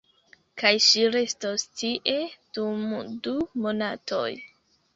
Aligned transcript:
Kaj 0.61 0.71
ŝi 0.85 1.03
restos 1.15 1.67
tie, 1.81 2.17
dum 2.57 2.89
du 3.29 3.37
monatoj. 3.67 4.27